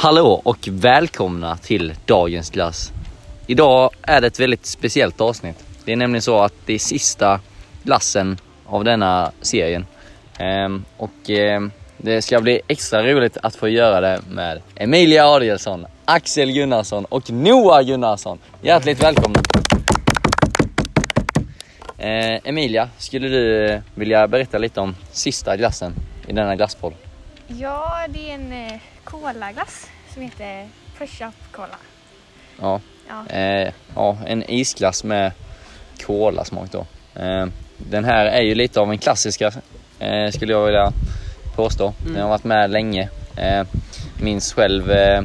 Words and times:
Hallå 0.00 0.40
och 0.44 0.68
välkomna 0.70 1.56
till 1.56 1.94
dagens 2.06 2.50
glass. 2.50 2.92
Idag 3.46 3.90
är 4.02 4.20
det 4.20 4.26
ett 4.26 4.40
väldigt 4.40 4.66
speciellt 4.66 5.20
avsnitt. 5.20 5.64
Det 5.84 5.92
är 5.92 5.96
nämligen 5.96 6.22
så 6.22 6.38
att 6.38 6.52
det 6.66 6.72
är 6.72 6.78
sista 6.78 7.40
glassen 7.82 8.38
av 8.66 8.84
denna 8.84 9.32
serien. 9.42 9.86
Ehm, 10.38 10.84
och 10.96 11.30
ehm, 11.30 11.70
det 11.96 12.22
ska 12.22 12.40
bli 12.40 12.60
extra 12.68 13.02
roligt 13.02 13.36
att 13.42 13.56
få 13.56 13.68
göra 13.68 14.00
det 14.00 14.20
med 14.30 14.62
Emilia 14.76 15.26
Adielsson, 15.26 15.86
Axel 16.04 16.52
Gunnarsson 16.52 17.04
och 17.04 17.30
Noah 17.30 17.82
Gunnarsson. 17.82 18.38
Hjärtligt 18.62 19.02
välkomna! 19.02 19.40
Ehm, 21.98 22.40
Emilia, 22.44 22.88
skulle 22.98 23.28
du 23.28 23.66
eh, 23.66 23.80
vilja 23.94 24.28
berätta 24.28 24.58
lite 24.58 24.80
om 24.80 24.96
sista 25.12 25.56
glassen 25.56 25.94
i 26.26 26.32
denna 26.32 26.56
glasspodd? 26.56 27.07
Ja, 27.56 28.06
det 28.08 28.30
är 28.30 28.34
en 28.34 28.52
eh, 28.52 28.80
kolaglass 29.04 29.86
som 30.14 30.22
heter 30.22 30.68
Push 30.98 31.22
Up 31.22 31.34
Cola. 31.52 31.76
Ja. 32.60 32.80
Ja. 33.08 33.36
Eh, 33.36 33.72
ja, 33.94 34.18
en 34.26 34.50
isglass 34.50 35.04
med 35.04 35.32
kolasmak 36.06 36.72
då. 36.72 36.86
Eh, 37.22 37.46
den 37.76 38.04
här 38.04 38.26
är 38.26 38.42
ju 38.42 38.54
lite 38.54 38.80
av 38.80 38.90
en 38.90 38.98
klassiska 38.98 39.52
eh, 39.98 40.30
skulle 40.30 40.52
jag 40.52 40.64
vilja 40.64 40.92
påstå. 41.56 41.94
Den 42.06 42.22
har 42.22 42.28
varit 42.28 42.44
med 42.44 42.70
länge. 42.70 43.08
Eh, 43.36 43.66
minns 44.20 44.52
själv 44.52 44.90
eh, 44.90 45.22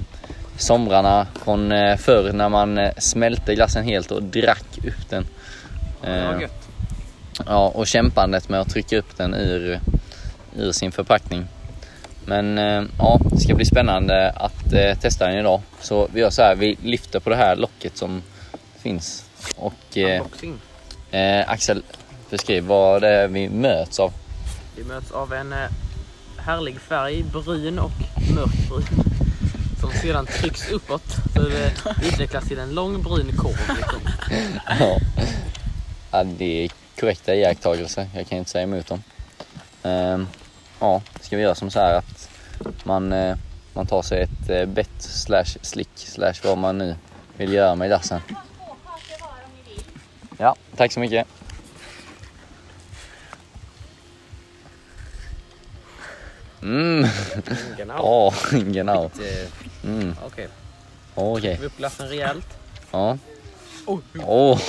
somrarna 0.58 1.28
från 1.44 1.72
eh, 1.72 1.98
förr 1.98 2.32
när 2.34 2.50
man 2.50 2.78
eh, 2.78 2.92
smälte 2.98 3.56
glassen 3.56 3.84
helt 3.84 4.12
och 4.12 4.24
drack 4.24 4.78
upp 4.78 5.10
den. 5.10 5.28
Eh, 6.04 6.42
gött. 6.42 6.70
ja, 7.46 7.68
och 7.76 7.88
kämpandet 7.88 8.50
med 8.50 8.60
att 8.60 8.70
trycka 8.70 8.98
upp 8.98 9.18
den 9.18 9.34
ur, 9.34 9.80
ur 10.56 10.72
sin 10.72 10.92
förpackning. 10.92 11.48
Men 12.26 12.58
eh, 12.58 12.84
ja, 12.98 13.20
det 13.32 13.40
ska 13.40 13.56
bli 13.56 13.66
spännande 13.66 14.30
att 14.30 14.74
eh, 14.74 14.98
testa 14.98 15.28
den 15.28 15.38
idag. 15.38 15.62
Så 15.82 16.08
vi 16.14 16.20
gör 16.20 16.30
så 16.30 16.42
här, 16.42 16.56
vi 16.56 16.78
lyfter 16.82 17.20
på 17.20 17.30
det 17.30 17.36
här 17.36 17.56
locket 17.56 17.98
som 17.98 18.22
finns. 18.78 19.26
Och 19.56 19.98
eh, 19.98 20.22
eh, 21.12 21.50
Axel, 21.50 21.84
beskriv 22.30 22.64
vad 22.64 23.02
det 23.02 23.10
är 23.10 23.28
vi 23.28 23.50
möts 23.50 24.00
av. 24.00 24.14
Vi 24.76 24.84
möts 24.84 25.12
av 25.12 25.34
en 25.34 25.54
härlig 26.38 26.80
färg, 26.80 27.24
brun 27.24 27.80
och 27.80 27.92
mörkbrun. 28.36 28.84
Som 29.82 29.92
sedan 29.92 30.26
trycks 30.26 30.72
uppåt 30.72 31.04
så 31.34 31.42
det 31.42 31.74
utvecklas 32.08 32.48
till 32.48 32.60
en 32.60 32.76
lång 32.76 33.02
brun 33.02 33.32
korv. 33.38 33.78
Liksom. 33.78 34.00
ja. 34.80 35.00
ja, 36.12 36.24
det 36.24 36.66
är 36.66 36.70
korrekta 37.00 37.36
iakttagelser. 37.36 38.08
Jag 38.16 38.28
kan 38.28 38.38
inte 38.38 38.52
säga 38.52 38.64
emot 38.64 38.88
dem. 38.88 39.04
Ehm, 39.84 40.28
ja, 40.84 41.02
ska 41.22 41.36
vi 41.38 41.42
göra 41.44 41.56
som 41.56 41.70
så 41.72 41.80
här 41.80 41.94
att 41.94 42.30
man, 42.86 43.14
eh, 43.14 43.36
man 43.74 43.86
tar 43.86 44.02
sig 44.02 44.22
ett 44.22 44.50
eh, 44.50 44.66
bett 44.66 44.90
slash 45.00 45.46
slick 45.62 45.90
slash 45.96 46.34
vad 46.44 46.58
man 46.58 46.78
nu 46.78 46.96
vill 47.38 47.54
göra 47.54 47.76
med 47.76 47.88
glassen. 47.88 48.22
Ja, 50.38 50.56
tack 50.76 50.92
så 50.92 51.00
mycket. 51.00 51.28
Mm, 56.62 57.06
Genau. 57.78 57.94
åh, 58.00 58.34
genau. 58.52 59.04
Eh, 59.06 59.48
Mm, 59.90 60.16
Okej, 60.26 60.48
okej. 61.16 61.58
vi 61.62 61.66
upp 61.66 61.78
glassen 61.78 62.08
rejält. 62.08 62.48
Ja. 62.92 63.18
Åh, 64.26 64.60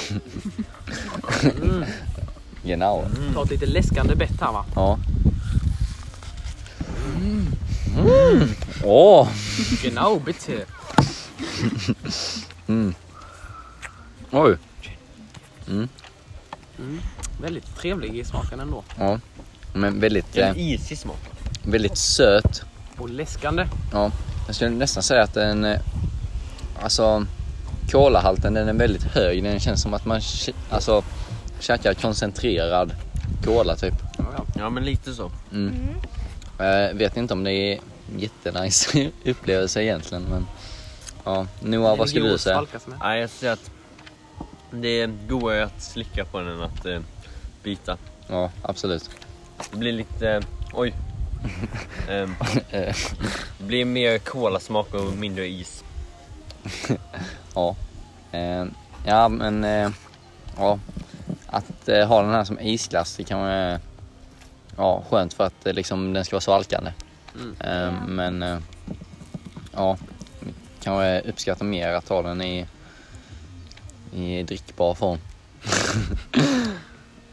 Mm. 1.62 1.84
genau. 2.64 3.04
Ta 3.34 3.42
ett 3.42 3.50
lite 3.50 3.66
läskande 3.66 4.14
bett 4.14 4.40
här 4.40 4.52
va. 4.52 4.64
Ja. 4.74 4.98
Åh! 8.84 9.28
Genau 9.82 10.18
bitte. 10.18 10.64
Oj. 14.30 14.56
Väldigt 17.40 17.76
trevlig 17.76 18.16
i 18.18 18.24
smaken 18.24 18.60
ändå. 18.60 18.82
Ja. 18.98 19.18
Men 19.72 20.00
väldigt, 20.00 20.36
eh, 20.36 20.52
isig 20.56 20.98
smak. 20.98 21.18
väldigt 21.62 21.98
söt. 21.98 22.62
Och 22.98 23.10
läskande. 23.10 23.66
Ja. 23.92 24.10
Jag 24.46 24.54
skulle 24.56 24.70
nästan 24.70 25.02
säga 25.02 25.22
att 25.22 25.34
den, 25.34 25.64
eh, 25.64 25.80
alltså 26.82 27.26
kolahalten 27.90 28.54
den 28.54 28.68
är 28.68 28.72
väldigt 28.72 29.04
hög. 29.04 29.44
Den 29.44 29.60
känns 29.60 29.82
som 29.82 29.94
att 29.94 30.04
man 30.04 30.20
alltså, 30.70 31.04
käkar 31.60 31.94
koncentrerad 31.94 32.94
kola 33.44 33.76
typ. 33.76 33.94
Ja, 34.18 34.24
ja. 34.36 34.44
Ja 34.54 34.70
men 34.70 34.84
lite 34.84 35.14
så. 35.14 35.30
Mm. 35.52 35.74
Jag 36.58 36.94
vet 36.94 37.16
inte 37.16 37.34
om 37.34 37.44
det 37.44 37.52
är 37.52 37.80
jättenice 38.16 39.10
upplevelse 39.24 39.82
egentligen 39.82 40.24
men 40.24 40.46
ja. 41.24 41.46
Noah, 41.60 41.98
vad 41.98 42.08
skulle 42.08 42.28
du 42.28 42.38
säga? 42.38 42.66
Nej 43.00 43.20
jag 43.20 43.30
säger 43.30 43.52
att 43.52 43.70
det 44.70 45.00
är 45.00 45.06
godare 45.28 45.64
att 45.64 45.82
slicka 45.82 46.24
på 46.24 46.38
den 46.38 46.48
än 46.48 46.62
att 46.62 46.86
eh, 46.86 47.00
bita. 47.62 47.96
Ja, 48.28 48.50
absolut. 48.62 49.10
Det 49.70 49.76
blir 49.76 49.92
lite, 49.92 50.30
eh, 50.30 50.42
oj. 50.72 50.94
Eh, 52.08 52.28
det 53.58 53.64
blir 53.64 53.84
mer 53.84 54.18
kolasmak 54.18 54.94
och 54.94 55.16
mindre 55.16 55.48
is. 55.48 55.84
Ja. 57.54 57.76
Eh, 58.32 58.64
ja 59.06 59.28
men 59.28 59.64
eh, 59.64 59.90
ja. 60.56 60.78
Att 61.46 61.88
eh, 61.88 62.06
ha 62.06 62.22
den 62.22 62.30
här 62.30 62.44
som 62.44 62.60
isglass 62.60 63.16
det 63.16 63.24
kan 63.24 63.40
vara 63.40 63.80
ja, 64.76 65.04
skönt 65.10 65.34
för 65.34 65.44
att 65.44 65.66
eh, 65.66 65.72
liksom, 65.72 66.12
den 66.12 66.24
ska 66.24 66.36
vara 66.36 66.40
svalkande. 66.40 66.92
Mm. 67.34 67.56
Eh, 67.60 68.06
men 68.08 68.42
eh, 68.42 68.58
ja, 69.72 69.96
kan 70.80 70.94
jag 70.94 71.26
uppskatta 71.26 71.64
mer 71.64 71.88
att 71.88 72.08
ha 72.08 72.22
den 72.22 72.42
i, 72.42 72.66
i 74.12 74.42
drickbar 74.42 74.94
form. 74.94 75.18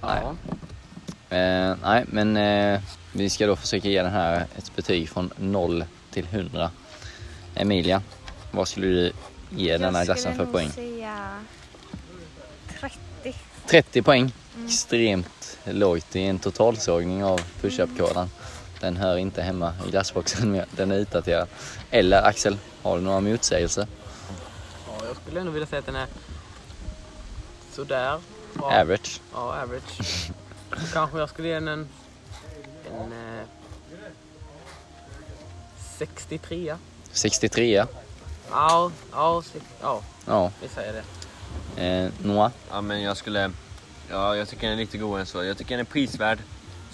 Nej. 0.01 0.21
Ja. 0.23 0.35
Eh, 1.37 1.75
nej, 1.83 2.05
men 2.07 2.37
eh, 2.37 2.81
vi 3.13 3.29
ska 3.29 3.47
då 3.47 3.55
försöka 3.55 3.89
ge 3.89 4.03
den 4.03 4.11
här 4.11 4.45
ett 4.57 4.75
betyg 4.75 5.09
från 5.09 5.33
0 5.37 5.85
till 6.11 6.27
100. 6.31 6.71
Emilia, 7.55 8.01
vad 8.51 8.67
skulle 8.67 8.87
du 8.87 9.11
ge 9.49 9.77
denna 9.77 10.05
glassen 10.05 10.35
för 10.35 10.45
poäng? 10.45 10.65
Jag 10.65 10.73
säga 10.73 11.43
30. 13.71 13.83
30 13.91 14.01
poäng. 14.01 14.33
Extremt 14.65 15.57
lågt 15.65 16.15
i 16.15 16.21
en 16.21 16.39
totalsågning 16.39 17.23
av 17.23 17.41
push-up-kolan. 17.61 18.29
Den 18.79 18.97
hör 18.97 19.17
inte 19.17 19.41
hemma 19.41 19.73
i 19.87 19.91
glassboxen 19.91 20.51
mer. 20.51 20.65
Den 20.71 20.91
är 20.91 20.95
utdaterad. 20.95 21.47
Eller 21.91 22.23
Axel, 22.23 22.57
har 22.83 22.95
du 22.97 23.01
några 23.03 23.19
motsägelser? 23.19 23.87
ja, 24.87 25.05
jag 25.07 25.15
skulle 25.15 25.39
ändå 25.39 25.51
vilja 25.51 25.67
säga 25.67 25.79
att 25.79 25.85
den 25.85 25.95
är 25.95 26.07
sådär. 27.73 28.19
Bra. 28.53 28.65
Average. 28.81 29.21
Ja, 29.33 29.61
average. 29.63 30.01
Så 30.69 30.93
kanske 30.93 31.17
jag 31.17 31.29
skulle 31.29 31.47
ge 31.47 31.53
den 31.53 31.67
en, 31.67 31.89
en 32.99 33.11
eh, 33.39 33.45
63. 35.97 36.75
63 37.11 37.85
Ja, 38.51 38.91
ja, 39.11 39.43
ja, 39.81 40.01
Ja. 40.25 40.51
vi 40.61 40.67
säger 40.67 40.93
det. 40.93 41.03
Eh, 41.77 42.09
Noah? 42.23 42.51
Ja 42.71 42.81
men 42.81 43.01
jag 43.01 43.17
skulle, 43.17 43.51
ja 44.09 44.35
jag 44.35 44.47
tycker 44.49 44.67
den 44.67 44.71
är 44.77 44.81
lite 44.81 44.97
godare 44.97 45.19
än 45.19 45.25
så. 45.25 45.43
Jag 45.43 45.57
tycker 45.57 45.77
den 45.77 45.85
är 45.85 45.91
prisvärd. 45.91 46.39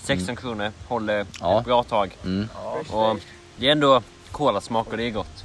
16 0.02 0.36
kronor, 0.36 0.72
håller 0.88 1.26
Ja. 1.42 1.60
ett 1.60 1.66
bra 1.66 1.84
tag. 1.84 2.18
Mm. 2.24 2.48
Och 2.92 3.18
det 3.58 3.68
är 3.68 3.72
ändå 3.72 4.02
kolasmak 4.32 4.88
och 4.92 4.98
det 4.98 5.04
är 5.04 5.12
gott. 5.12 5.44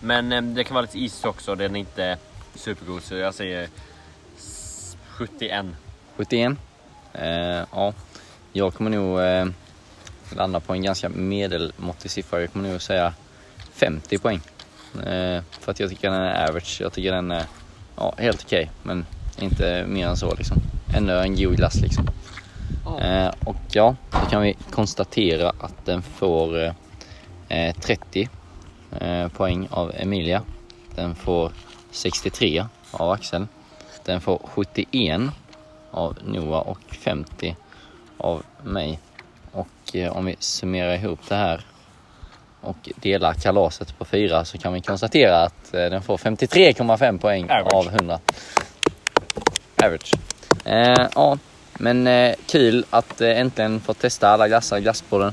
Men 0.00 0.32
eh, 0.32 0.42
det 0.42 0.64
kan 0.64 0.74
vara 0.74 0.82
lite 0.82 0.98
is 0.98 1.24
också, 1.24 1.54
den 1.54 1.76
är 1.76 1.80
inte 1.80 2.18
supergod 2.54 3.02
så 3.02 3.14
jag 3.14 3.34
säger 3.34 3.68
s- 4.36 4.96
71. 5.08 5.66
71. 6.16 6.52
Eh, 7.12 7.26
ja, 7.72 7.92
jag 8.52 8.74
kommer 8.74 8.90
nog 8.90 9.20
eh, 9.20 9.46
landa 10.36 10.60
på 10.60 10.72
en 10.72 10.82
ganska 10.82 11.08
medelmåttig 11.08 12.10
siffra. 12.10 12.40
Jag 12.40 12.52
kommer 12.52 12.68
nog 12.70 12.82
säga 12.82 13.14
50 13.72 14.18
poäng. 14.18 14.40
Eh, 14.94 15.42
för 15.60 15.70
att 15.70 15.80
jag 15.80 15.90
tycker 15.90 16.10
den 16.10 16.20
är 16.22 16.48
average. 16.48 16.80
Jag 16.80 16.92
tycker 16.92 17.12
den 17.12 17.30
är 17.30 17.46
ja, 17.96 18.14
helt 18.18 18.44
okej, 18.44 18.70
men 18.82 19.06
inte 19.38 19.84
mer 19.86 20.06
än 20.06 20.16
så 20.16 20.34
liksom. 20.34 20.56
Ändå 20.94 21.12
en 21.12 21.36
god 21.36 21.56
glass 21.56 21.80
liksom. 21.80 22.08
Eh, 23.00 23.30
och 23.44 23.56
ja, 23.72 23.96
då 24.10 24.18
kan 24.30 24.42
vi 24.42 24.56
konstatera 24.70 25.52
att 25.58 25.84
den 25.84 26.02
får 26.02 26.74
eh, 27.48 27.74
30 27.80 28.28
eh, 29.00 29.28
poäng 29.28 29.68
av 29.70 29.92
Emilia. 29.94 30.42
Den 30.94 31.14
får 31.14 31.52
63 31.90 32.64
av 32.90 33.10
Axel. 33.10 33.46
Den 34.04 34.20
får 34.20 34.40
71 34.44 35.20
av 35.90 36.18
Noah 36.24 36.60
och 36.60 36.80
50 36.88 37.56
av 38.18 38.42
mig. 38.62 39.00
Och 39.52 39.96
eh, 39.96 40.16
om 40.16 40.24
vi 40.24 40.36
summerar 40.38 40.94
ihop 40.94 41.20
det 41.28 41.34
här 41.34 41.64
och 42.62 42.88
delar 42.96 43.34
kalaset 43.34 43.98
på 43.98 44.04
fyra 44.04 44.44
så 44.44 44.58
kan 44.58 44.72
vi 44.72 44.80
konstatera 44.80 45.42
att 45.42 45.74
eh, 45.74 45.80
den 45.80 46.02
får 46.02 46.16
53,5 46.16 47.18
poäng 47.18 47.50
Average. 47.50 47.74
av 47.74 47.88
100. 47.88 48.18
Average. 49.84 50.12
Eh, 50.64 51.06
ja, 51.14 51.38
men 51.74 52.06
eh, 52.06 52.34
kul 52.46 52.84
att 52.90 53.20
eh, 53.20 53.40
äntligen 53.40 53.80
få 53.80 53.94
testa 53.94 54.28
alla 54.28 54.48
glassar 54.48 54.78
i 54.78 54.80
glasspodden. 54.80 55.32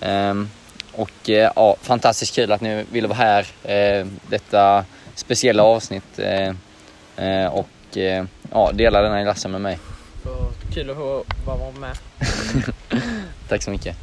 Ehm, 0.00 0.50
och 0.92 1.30
eh, 1.30 1.52
ja, 1.56 1.76
fantastiskt 1.82 2.34
kul 2.34 2.52
att 2.52 2.60
ni 2.60 2.84
ville 2.92 3.08
vara 3.08 3.18
här. 3.18 3.46
Eh, 3.62 4.06
detta 4.30 4.84
speciella 5.14 5.62
avsnitt. 5.62 6.18
Eh, 6.18 6.48
eh, 7.26 7.46
och 7.46 7.96
eh, 7.96 8.24
ja, 8.52 8.70
dela 8.72 9.02
denna 9.02 9.22
glassen 9.22 9.50
med 9.50 9.60
mig. 9.60 9.78
Så 10.24 10.50
kul 10.74 10.90
att 10.90 10.96
få 10.96 11.24
vara 11.46 11.72
med. 11.80 11.98
Tack 13.48 13.62
så 13.62 13.70
mycket. 13.70 13.96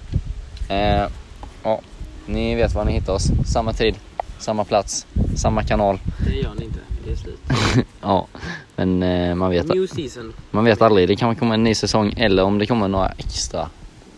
Ja, 2.28 2.34
ni 2.34 2.56
vet 2.56 2.74
var 2.74 2.86
ni 2.86 2.92
hittar 2.92 3.14
oss. 3.14 3.28
Samma 3.46 3.74
tid, 3.74 3.96
samma 4.40 4.64
plats, 4.64 5.06
samma 5.36 5.64
kanal. 5.64 6.00
Det 6.26 6.36
gör 6.36 6.54
ni 6.60 6.66
inte. 6.66 6.80
Det 7.06 7.12
är 7.12 7.16
slut. 7.16 7.40
Ja, 8.02 8.28
men 8.76 9.04
eh, 9.04 9.36
man, 9.36 9.52
vet, 9.52 9.68
New 9.68 9.88
season. 9.88 10.34
man 10.52 10.66
vet 10.66 10.82
aldrig. 10.82 11.08
Det 11.08 11.16
kan 11.16 11.36
komma 11.36 11.54
en 11.54 11.64
ny 11.64 11.76
säsong 11.76 12.14
eller 12.18 12.44
om 12.44 12.60
det 12.60 12.66
kommer 12.66 12.88
några 12.88 13.10
extra 13.18 13.70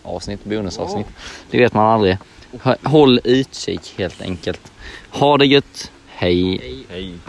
avsnitt, 0.03 0.43
bonusavsnitt. 0.43 1.07
Det 1.51 1.57
vet 1.59 1.73
man 1.73 1.85
aldrig. 1.85 2.17
Håll 2.83 3.19
utkik 3.23 3.93
helt 3.97 4.21
enkelt. 4.21 4.71
Ha 5.09 5.37
det 5.37 5.45
gött. 5.45 5.91
Hej. 6.07 6.57
Hej. 6.61 6.85
Hej. 6.89 7.13